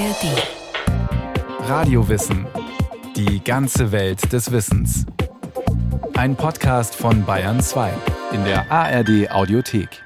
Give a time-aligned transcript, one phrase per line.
[0.00, 1.68] ARD.
[1.68, 2.46] Radiowissen.
[3.16, 5.04] Die ganze Welt des Wissens.
[6.14, 7.92] Ein Podcast von Bayern 2
[8.32, 10.02] in der ARD Audiothek.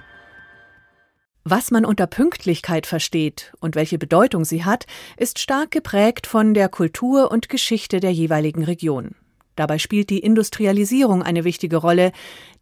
[1.44, 4.86] Was man unter Pünktlichkeit versteht und welche Bedeutung sie hat,
[5.16, 9.14] ist stark geprägt von der Kultur und Geschichte der jeweiligen Region.
[9.54, 12.10] Dabei spielt die Industrialisierung eine wichtige Rolle,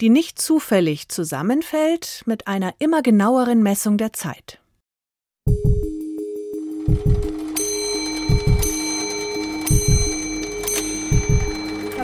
[0.03, 4.62] die nicht zufällig zusammenfällt mit einer immer genaueren Messung der Zeit.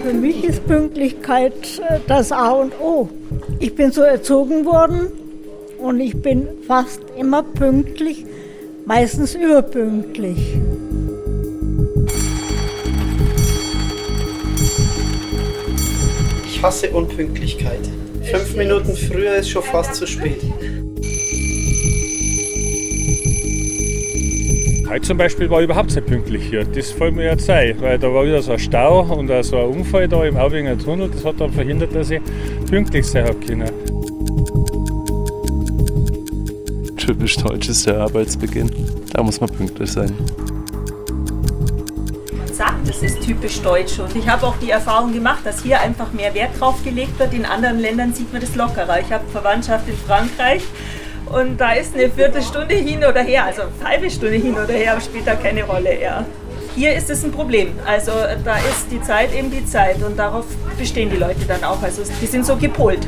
[0.09, 1.53] Für mich ist Pünktlichkeit
[1.87, 3.11] äh, das A und O.
[3.59, 5.09] Ich bin so erzogen worden
[5.77, 8.25] und ich bin fast immer pünktlich,
[8.87, 10.57] meistens überpünktlich.
[16.47, 17.87] Ich hasse Unpünktlichkeit.
[18.23, 20.41] Fünf Minuten früher ist schon fast zu spät.
[24.89, 26.65] Heute zum Beispiel war ich überhaupt nicht pünktlich hier.
[26.65, 29.65] Das fällt mir jetzt ein, weil da war wieder so ein Stau und so ein
[29.67, 31.11] Unfall da im Aubinger Tunnel.
[31.11, 32.23] Das hat dann verhindert, dass ich
[32.71, 33.71] pünktlich sein habe können.
[36.97, 38.71] Typisch deutsch ist der Arbeitsbeginn.
[39.13, 40.11] Da muss man pünktlich sein
[42.59, 44.01] sagt, das ist typisch deutsch.
[44.01, 47.33] Und ich habe auch die Erfahrung gemacht, dass hier einfach mehr Wert drauf gelegt wird.
[47.33, 49.01] In anderen Ländern sieht man das lockerer.
[49.01, 50.65] Ich habe Verwandtschaft in Frankreich
[51.33, 55.01] und da ist eine Viertelstunde hin oder her, also eine halbe Stunde hin oder her,
[55.01, 56.01] spielt da keine Rolle.
[56.01, 56.25] Ja.
[56.75, 57.73] Hier ist es ein Problem.
[57.85, 58.13] Also
[58.45, 60.47] da ist die Zeit eben die Zeit und darauf
[60.79, 61.83] bestehen die Leute dann auch.
[61.83, 63.07] Also die sind so gepolt.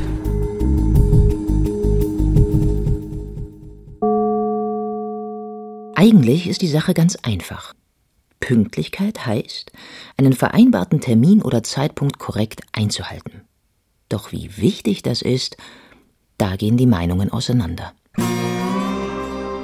[5.95, 7.73] Eigentlich ist die Sache ganz einfach.
[8.39, 9.71] Pünktlichkeit heißt,
[10.17, 13.43] einen vereinbarten Termin oder Zeitpunkt korrekt einzuhalten.
[14.09, 15.57] Doch wie wichtig das ist,
[16.37, 17.93] da gehen die Meinungen auseinander.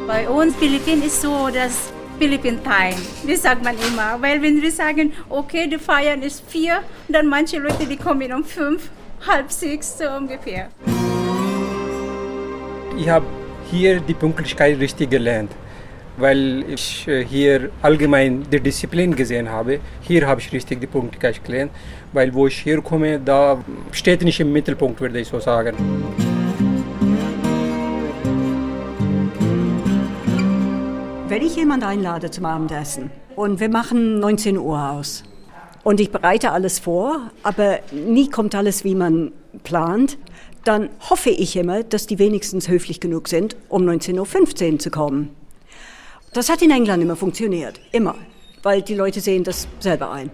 [0.08, 2.96] Bei uns Philippinen ist so, dass Philippine Time,
[3.28, 4.16] das sagt man immer.
[4.22, 6.80] Weil wenn wir sagen, okay, die Feiern ist vier,
[7.10, 8.90] dann manche Leute, die kommen um fünf,
[9.28, 10.70] halb sechs so ungefähr.
[12.98, 13.26] Ich habe
[13.70, 15.52] hier die Pünktlichkeit richtig gelernt
[16.18, 19.80] weil ich äh, hier allgemein die Disziplin gesehen habe.
[20.02, 21.72] Hier habe ich richtig die Pünktlichkeit gelernt,
[22.12, 25.76] weil wo ich hier komme, da steht nicht im Mittelpunkt, würde ich so sagen.
[31.38, 35.22] Wenn ich jemanden einlade zum Abendessen und wir machen 19 Uhr aus
[35.84, 39.32] und ich bereite alles vor, aber nie kommt alles, wie man
[39.64, 40.18] plant,
[40.64, 45.30] dann hoffe ich immer, dass die wenigstens höflich genug sind, um 19.15 Uhr zu kommen.
[46.34, 48.16] Das hat in England immer funktioniert, immer,
[48.64, 50.32] weil die Leute sehen das selber ein.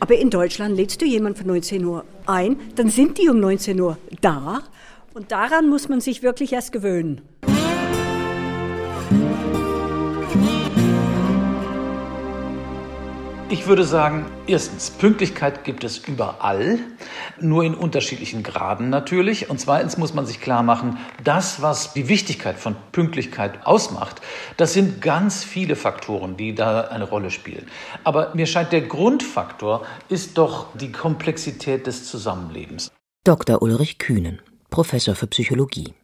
[0.00, 3.78] Aber in Deutschland lädst du jemanden für 19 Uhr ein, dann sind die um 19
[3.78, 4.62] Uhr da
[5.12, 7.20] und daran muss man sich wirklich erst gewöhnen.
[13.48, 16.80] Ich würde sagen, erstens, Pünktlichkeit gibt es überall,
[17.40, 19.48] nur in unterschiedlichen Graden natürlich.
[19.48, 24.20] Und zweitens muss man sich klar machen, das, was die Wichtigkeit von Pünktlichkeit ausmacht,
[24.56, 27.68] das sind ganz viele Faktoren, die da eine Rolle spielen.
[28.02, 32.90] Aber mir scheint, der Grundfaktor ist doch die Komplexität des Zusammenlebens.
[33.22, 33.62] Dr.
[33.62, 35.94] Ulrich Kühnen, Professor für Psychologie.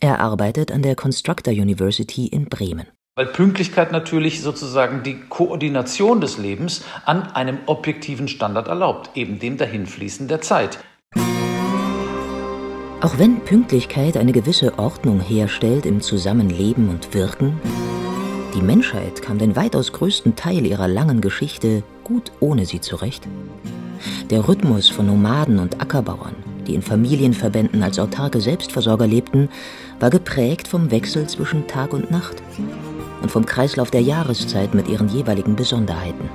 [0.00, 2.88] Er arbeitet an der Constructor University in Bremen.
[3.18, 9.56] Weil Pünktlichkeit natürlich sozusagen die Koordination des Lebens an einem objektiven Standard erlaubt, eben dem
[9.56, 10.78] Dahinfließen der Zeit.
[13.00, 17.60] Auch wenn Pünktlichkeit eine gewisse Ordnung herstellt im Zusammenleben und Wirken,
[18.54, 23.26] die Menschheit kam den weitaus größten Teil ihrer langen Geschichte gut ohne sie zurecht.
[24.30, 26.36] Der Rhythmus von Nomaden und Ackerbauern,
[26.68, 29.48] die in Familienverbänden als autarke Selbstversorger lebten,
[29.98, 32.36] war geprägt vom Wechsel zwischen Tag und Nacht
[33.22, 36.28] und vom Kreislauf der Jahreszeit mit ihren jeweiligen Besonderheiten.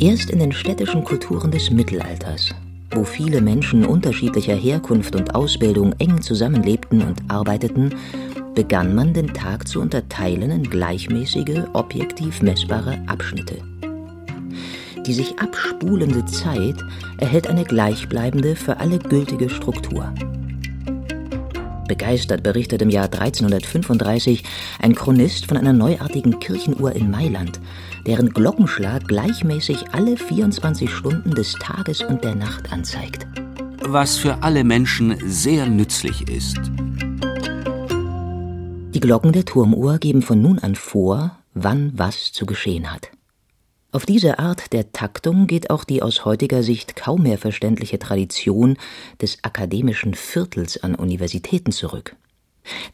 [0.00, 2.54] Erst in den städtischen Kulturen des Mittelalters,
[2.92, 7.94] wo viele Menschen unterschiedlicher Herkunft und Ausbildung eng zusammenlebten und arbeiteten,
[8.54, 13.56] begann man den Tag zu unterteilen in gleichmäßige, objektiv messbare Abschnitte.
[15.06, 16.76] Die sich abspulende Zeit
[17.18, 20.12] erhält eine gleichbleibende, für alle gültige Struktur.
[21.88, 24.44] Begeistert berichtet im Jahr 1335
[24.80, 27.58] ein Chronist von einer neuartigen Kirchenuhr in Mailand,
[28.06, 33.26] deren Glockenschlag gleichmäßig alle 24 Stunden des Tages und der Nacht anzeigt.
[33.80, 36.60] Was für alle Menschen sehr nützlich ist.
[38.94, 43.10] Die Glocken der Turmuhr geben von nun an vor, wann was zu geschehen hat.
[43.90, 48.76] Auf diese Art der Taktung geht auch die aus heutiger Sicht kaum mehr verständliche Tradition
[49.20, 52.14] des akademischen Viertels an Universitäten zurück.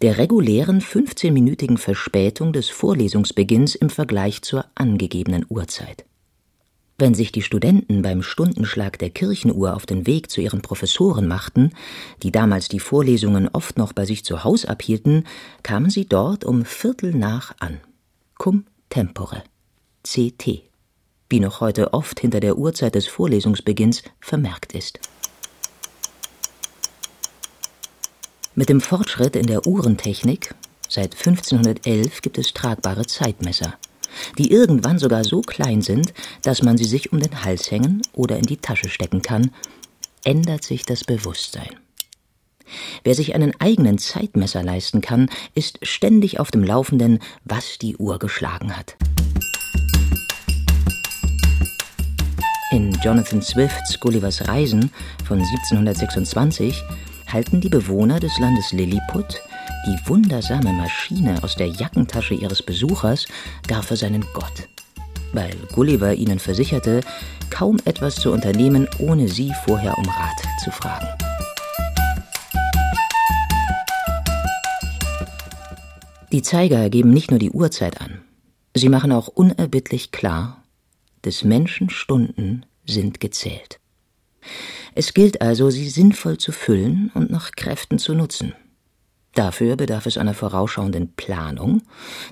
[0.03, 6.05] der regulären 15-minütigen Verspätung des Vorlesungsbeginns im Vergleich zur angegebenen Uhrzeit.
[6.97, 11.73] Wenn sich die Studenten beim Stundenschlag der Kirchenuhr auf den Weg zu ihren Professoren machten,
[12.23, 15.27] die damals die Vorlesungen oft noch bei sich zu Haus abhielten,
[15.65, 17.81] kamen sie dort um Viertel nach an.
[18.39, 19.43] Cum tempore.
[20.05, 20.74] CT.
[21.29, 25.01] Wie noch heute oft hinter der Uhrzeit des Vorlesungsbeginns vermerkt ist.
[28.55, 30.55] Mit dem Fortschritt in der Uhrentechnik,
[30.89, 33.75] seit 1511 gibt es tragbare Zeitmesser
[34.39, 38.37] die irgendwann sogar so klein sind, dass man sie sich um den Hals hängen oder
[38.37, 39.51] in die Tasche stecken kann,
[40.25, 41.77] ändert sich das Bewusstsein.
[43.03, 48.19] Wer sich einen eigenen Zeitmesser leisten kann, ist ständig auf dem Laufenden, was die Uhr
[48.19, 48.97] geschlagen hat.
[53.05, 54.91] Jonathan Swifts Gullivers Reisen
[55.27, 56.83] von 1726
[57.31, 59.43] halten die Bewohner des Landes Lilliput
[59.87, 63.27] die wundersame Maschine aus der Jackentasche ihres Besuchers
[63.69, 64.69] gar für seinen Gott,
[65.35, 67.03] weil Gulliver ihnen versicherte,
[67.51, 71.09] kaum etwas zu unternehmen, ohne sie vorher um Rat zu fragen.
[76.33, 78.23] Die Zeiger geben nicht nur die Uhrzeit an,
[78.73, 80.63] sie machen auch unerbittlich klar,
[81.23, 83.81] des Menschen Stunden sind gezählt.
[84.95, 88.55] Es gilt also, sie sinnvoll zu füllen und nach Kräften zu nutzen.
[89.35, 91.83] Dafür bedarf es einer vorausschauenden Planung,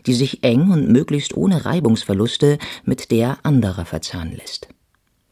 [0.06, 4.68] die sich eng und möglichst ohne Reibungsverluste mit der anderer verzahnen lässt.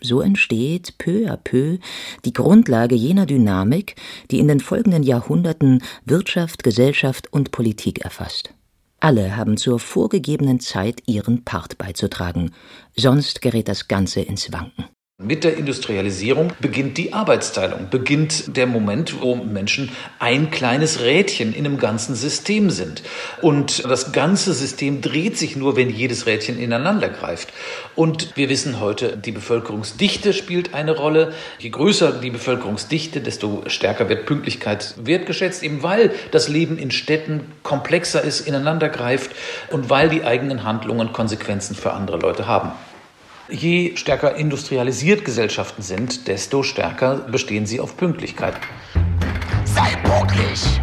[0.00, 1.78] So entsteht peu à peu
[2.24, 3.96] die Grundlage jener Dynamik,
[4.30, 8.54] die in den folgenden Jahrhunderten Wirtschaft, Gesellschaft und Politik erfasst.
[8.98, 12.52] Alle haben zur vorgegebenen Zeit ihren Part beizutragen,
[12.96, 14.86] sonst gerät das Ganze ins Wanken.
[15.22, 21.66] Mit der Industrialisierung beginnt die Arbeitsteilung, beginnt der Moment, wo Menschen ein kleines Rädchen in
[21.66, 23.02] einem ganzen System sind.
[23.42, 27.52] Und das ganze System dreht sich nur, wenn jedes Rädchen ineinander greift.
[27.94, 31.34] Und wir wissen heute, die Bevölkerungsdichte spielt eine Rolle.
[31.58, 37.42] Je größer die Bevölkerungsdichte, desto stärker wird Pünktlichkeit wertgeschätzt, eben weil das Leben in Städten
[37.62, 39.32] komplexer ist, ineinander greift
[39.70, 42.72] und weil die eigenen Handlungen Konsequenzen für andere Leute haben.
[43.50, 48.54] Je stärker industrialisiert Gesellschaften sind, desto stärker bestehen sie auf Pünktlichkeit.
[49.64, 50.80] Sei pünktlich,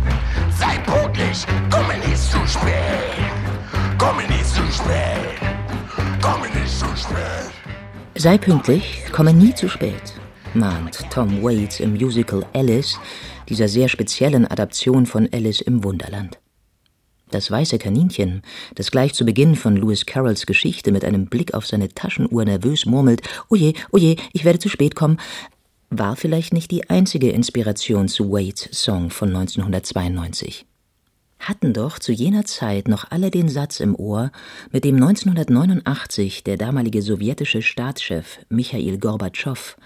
[0.60, 2.78] sei pünktlich, komme nicht zu spät,
[3.98, 5.40] komme nicht zu spät,
[6.22, 7.52] komme nicht zu spät.
[8.16, 10.14] Sei pünktlich, komme nie zu spät,
[10.54, 13.00] mahnt Tom Waits im Musical Alice,
[13.48, 16.38] dieser sehr speziellen Adaption von Alice im Wunderland.
[17.30, 18.42] Das weiße Kaninchen,
[18.76, 22.86] das gleich zu Beginn von Lewis Carrolls Geschichte mit einem Blick auf seine Taschenuhr nervös
[22.86, 25.20] murmelt, oje, oje, ich werde zu spät kommen,
[25.90, 30.66] war vielleicht nicht die einzige Inspiration zu Waits Song von 1992.
[31.40, 34.32] Hatten doch zu jener Zeit noch alle den Satz im Ohr,
[34.72, 39.78] mit dem 1989 der damalige sowjetische Staatschef Michail Gorbatschow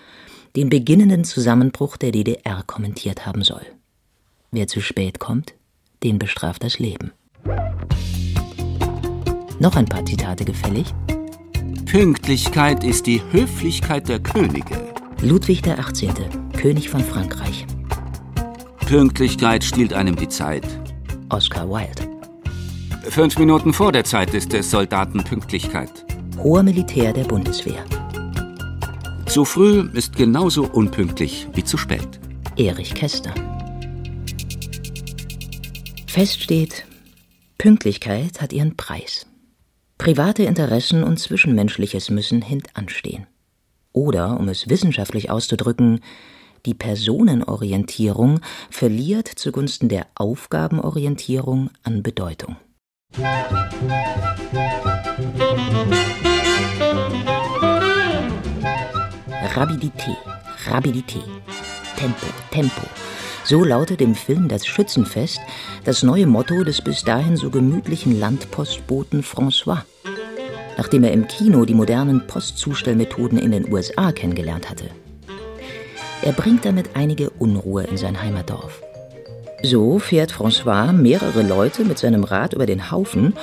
[0.56, 3.66] den beginnenden Zusammenbruch der DDR kommentiert haben soll.
[4.52, 5.54] Wer zu spät kommt,
[6.04, 7.12] den bestraft das Leben.
[9.60, 10.94] Noch ein paar Zitate gefällig?
[11.86, 14.76] Pünktlichkeit ist die Höflichkeit der Könige.
[15.22, 16.14] Ludwig XVIII.,
[16.58, 17.66] König von Frankreich.
[18.88, 20.64] Pünktlichkeit stiehlt einem die Zeit.
[21.30, 22.10] Oscar Wilde.
[23.04, 26.06] Fünf Minuten vor der Zeit ist es Soldatenpünktlichkeit.
[26.38, 27.84] Hoher Militär der Bundeswehr.
[29.28, 32.20] Zu früh ist genauso unpünktlich wie zu spät.
[32.58, 33.34] Erich Kästner.
[36.08, 36.86] Fest steht,
[37.62, 39.28] Pünktlichkeit hat ihren Preis.
[40.00, 43.28] Private Interessen und Zwischenmenschliches müssen hintanstehen.
[43.94, 46.00] Oder, um es wissenschaftlich auszudrücken,
[46.66, 48.40] die Personenorientierung
[48.72, 52.56] verliert zugunsten der Aufgabenorientierung an Bedeutung.
[59.54, 60.18] Rapidität,
[60.66, 61.30] Rapidität,
[61.96, 62.88] Tempo, Tempo,
[63.44, 65.40] so lautet im Film Das Schützenfest
[65.84, 69.82] das neue Motto des bis dahin so gemütlichen Landpostboten François.
[70.78, 74.86] Nachdem er im Kino die modernen Postzustellmethoden in den USA kennengelernt hatte.
[76.22, 78.82] Er bringt damit einige Unruhe in sein Heimatdorf.
[79.64, 83.34] So fährt François mehrere Leute mit seinem Rad über den Haufen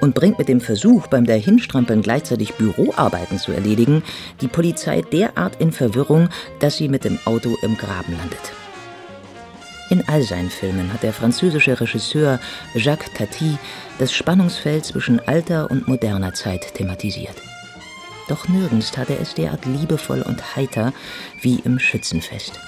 [0.00, 4.02] und bringt mit dem Versuch, beim Dahinstrampeln gleichzeitig Büroarbeiten zu erledigen,
[4.40, 6.28] die Polizei derart in Verwirrung,
[6.60, 8.52] dass sie mit dem Auto im Graben landet.
[9.88, 12.40] In all seinen Filmen hat der französische Regisseur
[12.74, 13.58] Jacques Tati
[13.98, 17.36] das Spannungsfeld zwischen alter und moderner Zeit thematisiert.
[18.28, 20.92] Doch nirgends tat er es derart liebevoll und heiter
[21.40, 22.58] wie im Schützenfest.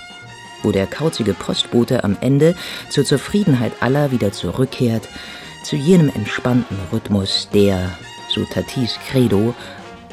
[0.63, 2.55] wo der kauzige Postbote am Ende
[2.91, 5.09] zur Zufriedenheit aller wieder zurückkehrt,
[5.63, 7.97] zu jenem entspannten Rhythmus, der,
[8.29, 9.55] so Tatis Credo,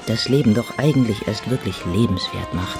[0.08, 2.80] das Leben doch eigentlich erst wirklich lebenswert macht.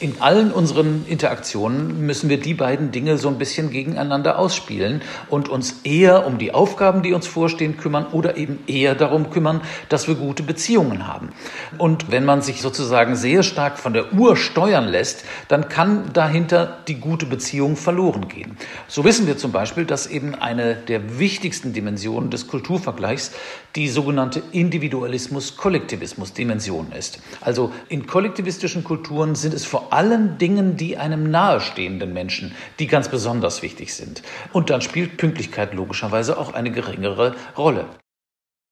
[0.00, 5.48] In allen unseren Interaktionen müssen wir die beiden Dinge so ein bisschen gegeneinander ausspielen und
[5.48, 10.06] uns eher um die Aufgaben, die uns vorstehen, kümmern oder eben eher darum kümmern, dass
[10.06, 11.30] wir gute Beziehungen haben.
[11.78, 16.78] Und wenn man sich sozusagen sehr stark von der Uhr steuern lässt, dann kann dahinter
[16.86, 18.56] die gute Beziehung verloren gehen.
[18.86, 23.32] So wissen wir zum Beispiel, dass eben eine der wichtigsten Dimensionen des Kulturvergleichs
[23.78, 27.20] die sogenannte Individualismus-Kollektivismus-Dimension ist.
[27.40, 33.08] Also in kollektivistischen Kulturen sind es vor allen Dingen die einem nahestehenden Menschen, die ganz
[33.08, 34.24] besonders wichtig sind.
[34.52, 37.86] Und dann spielt Pünktlichkeit logischerweise auch eine geringere Rolle.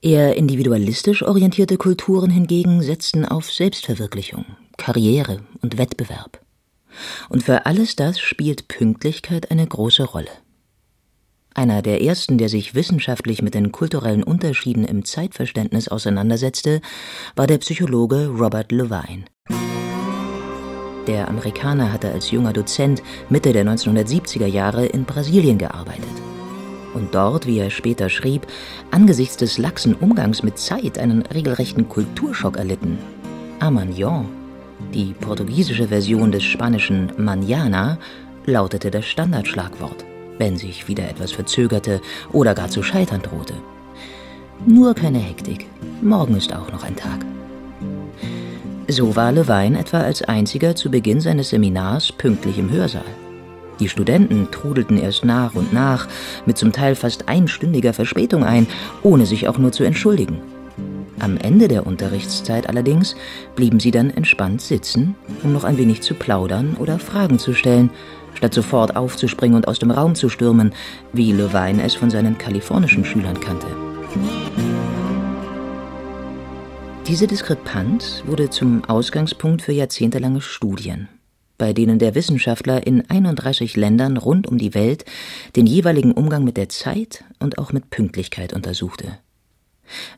[0.02, 4.44] Eher individualistisch orientierte Kulturen hingegen setzten auf Selbstverwirklichung,
[4.76, 6.40] Karriere und Wettbewerb.
[7.28, 10.30] Und für alles das spielt Pünktlichkeit eine große Rolle.
[11.56, 16.82] Einer der ersten, der sich wissenschaftlich mit den kulturellen Unterschieden im Zeitverständnis auseinandersetzte,
[17.34, 19.24] war der Psychologe Robert Levine.
[21.06, 26.04] Der Amerikaner hatte als junger Dozent Mitte der 1970er Jahre in Brasilien gearbeitet.
[26.92, 28.46] Und dort, wie er später schrieb,
[28.90, 32.98] angesichts des laxen Umgangs mit Zeit einen regelrechten Kulturschock erlitten.
[33.60, 34.28] Amagnon,
[34.92, 37.96] die portugiesische Version des spanischen Manana,
[38.44, 40.04] lautete das Standardschlagwort,
[40.38, 42.00] wenn sich wieder etwas verzögerte
[42.32, 43.54] oder gar zu scheitern drohte.
[44.66, 45.66] Nur keine Hektik,
[46.02, 47.24] morgen ist auch noch ein Tag.
[48.88, 53.04] So war Levine etwa als einziger zu Beginn seines Seminars pünktlich im Hörsaal.
[53.80, 56.08] Die Studenten trudelten erst nach und nach
[56.46, 58.66] mit zum Teil fast einstündiger Verspätung ein,
[59.02, 60.40] ohne sich auch nur zu entschuldigen.
[61.18, 63.16] Am Ende der Unterrichtszeit allerdings
[63.54, 67.90] blieben sie dann entspannt sitzen, um noch ein wenig zu plaudern oder Fragen zu stellen,
[68.36, 70.72] statt sofort aufzuspringen und aus dem Raum zu stürmen,
[71.12, 73.66] wie Levine es von seinen kalifornischen Schülern kannte.
[77.06, 81.08] Diese Diskrepanz wurde zum Ausgangspunkt für jahrzehntelange Studien,
[81.56, 85.04] bei denen der Wissenschaftler in 31 Ländern rund um die Welt
[85.54, 89.18] den jeweiligen Umgang mit der Zeit und auch mit Pünktlichkeit untersuchte.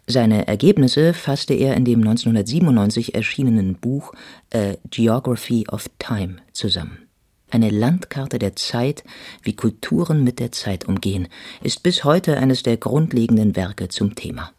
[0.07, 4.15] Seine Ergebnisse fasste er in dem 1997 erschienenen Buch
[4.55, 7.08] A Geography of Time zusammen.
[7.51, 9.05] Eine Landkarte der Zeit,
[9.43, 11.29] wie Kulturen mit der Zeit umgehen,
[11.63, 14.53] ist bis heute eines der grundlegenden Werke zum Thema.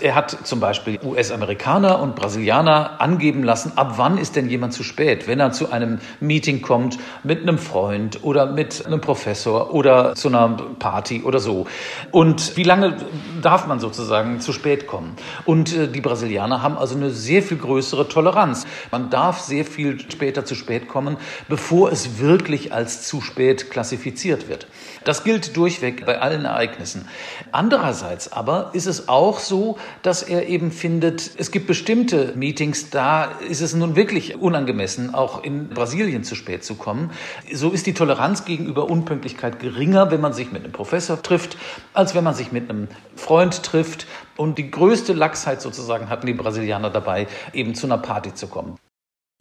[0.00, 4.84] Er hat zum Beispiel US-Amerikaner und Brasilianer angeben lassen, ab wann ist denn jemand zu
[4.84, 10.14] spät, wenn er zu einem Meeting kommt mit einem Freund oder mit einem Professor oder
[10.14, 11.66] zu einer Party oder so.
[12.12, 12.96] Und wie lange
[13.42, 15.16] darf man sozusagen zu spät kommen?
[15.44, 18.66] Und äh, die Brasilianer haben also eine sehr viel größere Toleranz.
[18.92, 21.16] Man darf sehr viel später zu spät kommen,
[21.48, 24.68] bevor es wirklich als zu spät klassifiziert wird.
[25.04, 27.08] Das gilt durchweg bei allen Ereignissen.
[27.52, 33.24] Andererseits aber ist es auch so, dass er eben findet, es gibt bestimmte Meetings, da
[33.48, 37.10] ist es nun wirklich unangemessen, auch in Brasilien zu spät zu kommen.
[37.52, 41.56] So ist die Toleranz gegenüber Unpünktlichkeit geringer, wenn man sich mit einem Professor trifft,
[41.94, 44.06] als wenn man sich mit einem Freund trifft.
[44.36, 48.76] Und die größte Lachsheit sozusagen hatten die Brasilianer dabei, eben zu einer Party zu kommen.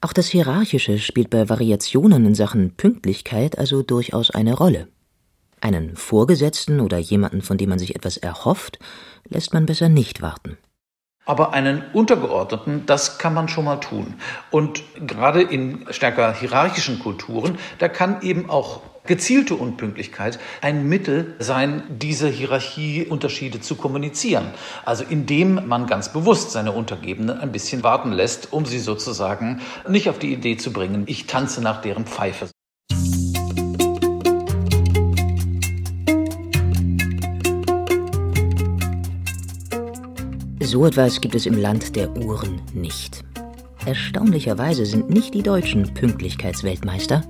[0.01, 4.89] Auch das Hierarchische spielt bei Variationen in Sachen Pünktlichkeit also durchaus eine Rolle.
[5.59, 8.79] Einen Vorgesetzten oder jemanden, von dem man sich etwas erhofft,
[9.27, 10.57] lässt man besser nicht warten.
[11.25, 14.13] Aber einen Untergeordneten, das kann man schon mal tun.
[14.49, 21.83] Und gerade in stärker hierarchischen Kulturen, da kann eben auch gezielte Unpünktlichkeit ein Mittel sein,
[21.89, 24.51] diese Hierarchieunterschiede zu kommunizieren.
[24.85, 30.09] Also indem man ganz bewusst seine Untergebenen ein bisschen warten lässt, um sie sozusagen nicht
[30.09, 32.47] auf die Idee zu bringen, ich tanze nach deren Pfeife.
[40.67, 43.23] So etwas gibt es im Land der Uhren nicht.
[43.85, 47.23] Erstaunlicherweise sind nicht die Deutschen Pünktlichkeitsweltmeister,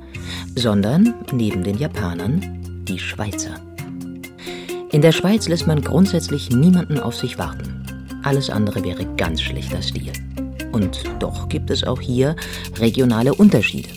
[0.56, 2.41] sondern neben den Japanern
[2.88, 3.53] die Schweizer.
[4.91, 7.86] In der Schweiz lässt man grundsätzlich niemanden auf sich warten.
[8.24, 10.13] Alles andere wäre ganz schlechter Stil.
[10.72, 12.36] Und doch gibt es auch hier
[12.79, 13.89] regionale Unterschiede.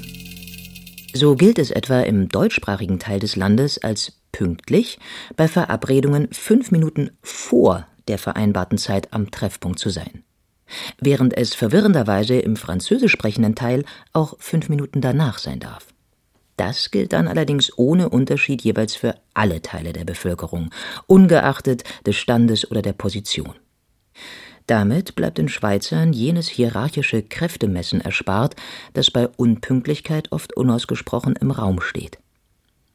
[1.14, 4.99] So gilt es etwa im deutschsprachigen Teil des Landes als pünktlich
[5.35, 10.25] bei Verabredungen fünf Minuten vor der vereinbarten Zeit am Treffpunkt zu sein,
[11.00, 15.87] während es verwirrenderweise im französisch sprechenden Teil auch fünf Minuten danach sein darf.
[16.57, 20.71] Das gilt dann allerdings ohne Unterschied jeweils für alle Teile der Bevölkerung,
[21.07, 23.55] ungeachtet des Standes oder der Position.
[24.67, 28.57] Damit bleibt den Schweizern jenes hierarchische Kräftemessen erspart,
[28.93, 32.19] das bei Unpünktlichkeit oft unausgesprochen im Raum steht.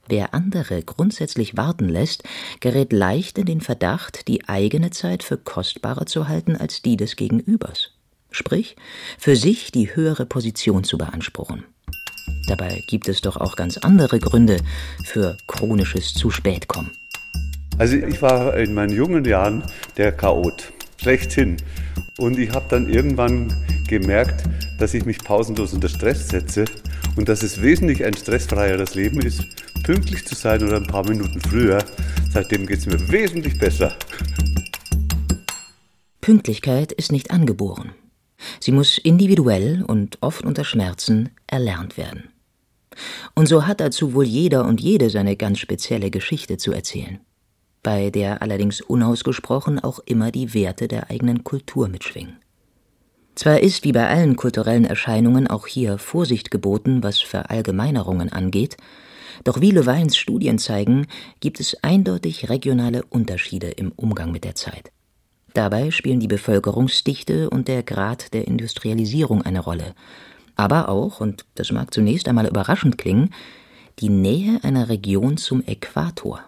[0.08, 2.24] Wer andere grundsätzlich warten lässt,
[2.60, 7.16] gerät leicht in den Verdacht, die eigene Zeit für kostbarer zu halten als die des
[7.16, 7.92] Gegenübers.
[8.30, 8.76] Sprich,
[9.18, 11.64] für sich die höhere Position zu beanspruchen.
[12.48, 14.58] Dabei gibt es doch auch ganz andere Gründe
[15.06, 16.92] für chronisches zu spät kommen.
[17.78, 19.64] Also ich war in meinen jungen Jahren
[19.98, 21.58] der Chaot, schlechthin.
[22.18, 23.54] Und ich habe dann irgendwann
[23.88, 24.44] gemerkt,
[24.80, 26.66] dass ich mich pausenlos unter Stress setze
[27.16, 29.44] und dass es wesentlich ein stressfreieres Leben ist,
[29.84, 31.80] pünktlich zu sein oder ein paar Minuten früher.
[32.32, 33.96] Seitdem geht es mir wesentlich besser.
[36.22, 37.92] Pünktlichkeit ist nicht angeboren.
[38.60, 42.30] Sie muss individuell und oft unter Schmerzen erlernt werden.
[43.34, 47.20] Und so hat dazu wohl jeder und jede seine ganz spezielle Geschichte zu erzählen,
[47.84, 52.38] bei der allerdings unausgesprochen auch immer die Werte der eigenen Kultur mitschwingen.
[53.36, 58.78] Zwar ist wie bei allen kulturellen Erscheinungen auch hier Vorsicht geboten, was Verallgemeinerungen angeht,
[59.44, 61.08] doch wie Levines Studien zeigen,
[61.42, 64.92] gibt es eindeutig regionale Unterschiede im Umgang mit der Zeit.
[65.54, 69.94] Dabei spielen die Bevölkerungsdichte und der Grad der Industrialisierung eine Rolle,
[70.56, 73.32] aber auch, und das mag zunächst einmal überraschend klingen,
[74.00, 76.42] die Nähe einer Region zum Äquator.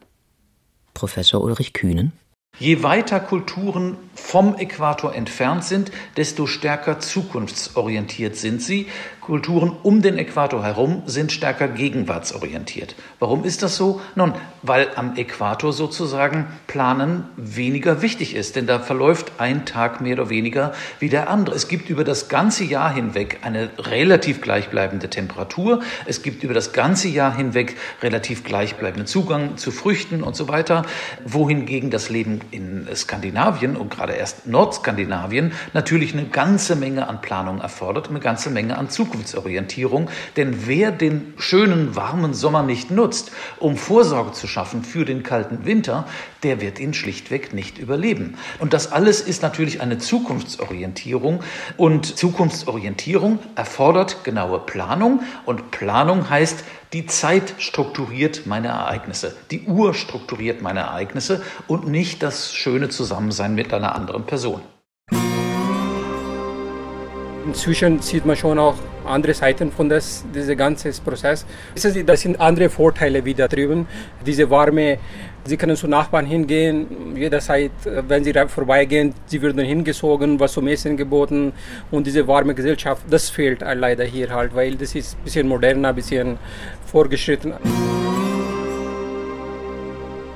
[0.93, 2.13] Professor Ulrich Kühnen
[2.59, 8.87] Je weiter Kulturen vom Äquator entfernt sind, desto stärker zukunftsorientiert sind sie.
[9.27, 12.95] Kulturen um den Äquator herum sind stärker gegenwartsorientiert.
[13.19, 13.99] Warum ist das so?
[14.15, 14.31] Nun,
[14.61, 20.29] weil am Äquator sozusagen Planen weniger wichtig ist, denn da verläuft ein Tag mehr oder
[20.29, 21.57] weniger wie der andere.
[21.57, 25.81] Es gibt über das ganze Jahr hinweg eine relativ gleichbleibende Temperatur.
[26.05, 30.85] Es gibt über das ganze Jahr hinweg relativ gleichbleibenden Zugang zu Früchten und so weiter,
[31.25, 37.59] wohingegen das Leben in Skandinavien und gerade erst Nordskandinavien natürlich eine ganze Menge an Planung
[37.59, 39.16] erfordert, eine ganze Menge an Zukunft.
[39.25, 40.09] Zukunftsorientierung.
[40.35, 45.65] Denn wer den schönen, warmen Sommer nicht nutzt, um Vorsorge zu schaffen für den kalten
[45.65, 46.05] Winter,
[46.43, 48.37] der wird ihn schlichtweg nicht überleben.
[48.59, 51.41] Und das alles ist natürlich eine Zukunftsorientierung.
[51.77, 55.21] Und Zukunftsorientierung erfordert genaue Planung.
[55.45, 62.23] Und Planung heißt, die Zeit strukturiert meine Ereignisse, die Uhr strukturiert meine Ereignisse und nicht
[62.23, 64.61] das schöne Zusammensein mit einer anderen Person.
[67.47, 71.45] Inzwischen sieht man schon auch andere Seiten von das, diesem ganzen Prozess.
[71.73, 73.87] Das sind andere Vorteile wieder drüben.
[74.25, 74.97] Diese warme,
[75.45, 80.97] Sie können zu Nachbarn hingehen, jederzeit, wenn Sie vorbeigehen, Sie würden hingezogen, was zum Essen
[80.97, 81.53] geboten
[81.89, 85.89] und diese warme Gesellschaft, das fehlt leider hier halt, weil das ist ein bisschen moderner,
[85.89, 86.37] ein bisschen
[86.85, 87.53] vorgeschritten.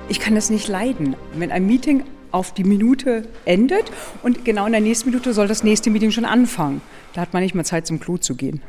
[0.08, 3.91] Ich kann das nicht leiden, wenn ein Meeting auf die Minute endet
[4.24, 6.82] und genau in der nächsten Minute soll das nächste Meeting schon anfangen.
[7.13, 8.62] Da hat man nicht mal Zeit zum Klo zu gehen.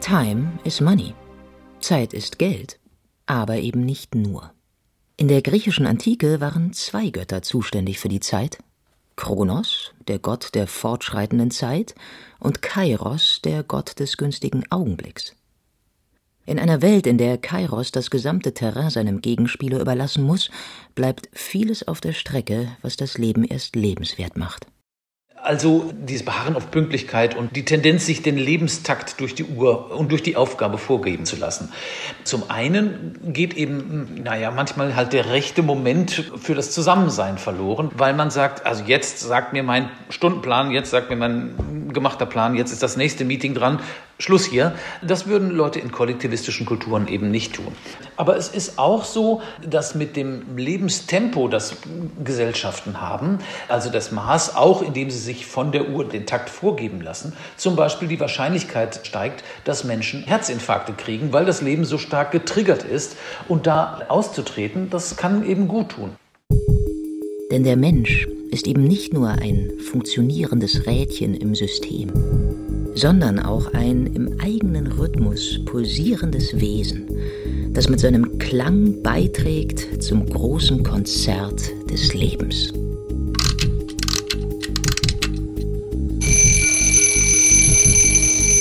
[0.00, 1.14] Time is money.
[1.80, 2.78] Zeit ist Geld,
[3.26, 4.52] aber eben nicht nur.
[5.16, 8.58] In der griechischen Antike waren zwei Götter zuständig für die Zeit.
[9.16, 11.94] Kronos, der Gott der fortschreitenden Zeit,
[12.38, 15.34] und Kairos, der Gott des günstigen Augenblicks.
[16.48, 20.50] In einer Welt, in der Kairos das gesamte Terrain seinem Gegenspieler überlassen muss,
[20.94, 24.66] bleibt vieles auf der Strecke, was das Leben erst lebenswert macht.
[25.42, 30.10] Also dieses Beharren auf Pünktlichkeit und die Tendenz, sich den Lebenstakt durch die Uhr und
[30.10, 31.70] durch die Aufgabe vorgeben zu lassen.
[32.24, 38.14] Zum einen geht eben, naja, manchmal halt der rechte Moment für das Zusammensein verloren, weil
[38.14, 42.72] man sagt, also jetzt sagt mir mein Stundenplan, jetzt sagt mir mein gemachter Plan, jetzt
[42.72, 43.80] ist das nächste Meeting dran,
[44.20, 44.74] Schluss hier.
[45.00, 47.72] Das würden Leute in kollektivistischen Kulturen eben nicht tun.
[48.16, 51.76] Aber es ist auch so, dass mit dem Lebenstempo, das
[52.24, 57.00] Gesellschaften haben, also das Maß, auch indem sie sich von der Uhr den Takt vorgeben
[57.00, 62.32] lassen, zum Beispiel die Wahrscheinlichkeit steigt, dass Menschen Herzinfarkte kriegen, weil das Leben so stark
[62.32, 63.16] getriggert ist.
[63.46, 66.16] Und da auszutreten, das kann eben gut tun.
[67.52, 72.67] Denn der Mensch ist eben nicht nur ein funktionierendes Rädchen im System
[72.98, 77.06] sondern auch ein im eigenen Rhythmus pulsierendes Wesen,
[77.72, 82.72] das mit seinem Klang beiträgt zum großen Konzert des Lebens.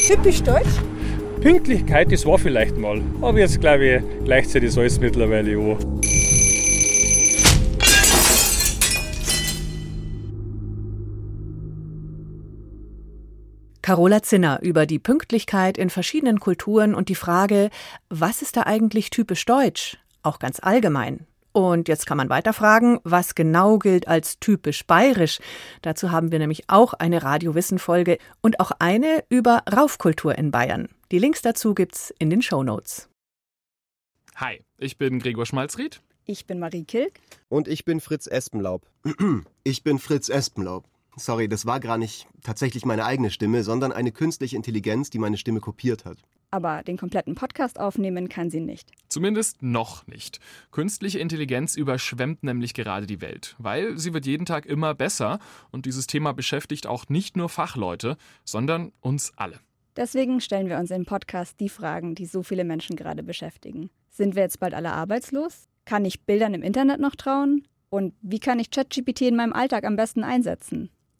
[0.07, 0.65] Typisch deutsch?
[1.41, 3.01] Pünktlichkeit, das war vielleicht mal.
[3.21, 5.79] Aber jetzt glaube ich, gleichzeitig ist alles mittlerweile auch.
[13.87, 17.69] Carola Zinner über die Pünktlichkeit in verschiedenen Kulturen und die Frage,
[18.09, 21.25] was ist da eigentlich typisch deutsch, auch ganz allgemein?
[21.53, 25.39] Und jetzt kann man weiter fragen, was genau gilt als typisch bayerisch.
[25.83, 30.89] Dazu haben wir nämlich auch eine Radiowissen-Folge und auch eine über Raufkultur in Bayern.
[31.11, 33.07] Die Links dazu gibt's in den Show Notes.
[34.35, 36.01] Hi, ich bin Gregor Schmalzried.
[36.25, 37.21] Ich bin Marie Kilk.
[37.47, 38.85] Und ich bin Fritz Espenlaub.
[39.63, 40.83] Ich bin Fritz Espenlaub.
[41.19, 45.37] Sorry, das war gar nicht tatsächlich meine eigene Stimme, sondern eine künstliche Intelligenz, die meine
[45.37, 46.19] Stimme kopiert hat.
[46.51, 48.91] Aber den kompletten Podcast aufnehmen kann sie nicht.
[49.09, 50.39] Zumindest noch nicht.
[50.71, 55.39] Künstliche Intelligenz überschwemmt nämlich gerade die Welt, weil sie wird jeden Tag immer besser
[55.71, 59.59] und dieses Thema beschäftigt auch nicht nur Fachleute, sondern uns alle.
[59.95, 63.89] Deswegen stellen wir uns im Podcast die Fragen, die so viele Menschen gerade beschäftigen.
[64.11, 65.67] Sind wir jetzt bald alle arbeitslos?
[65.85, 67.67] Kann ich Bildern im Internet noch trauen?
[67.89, 70.91] Und wie kann ich ChatGPT in meinem Alltag am besten einsetzen?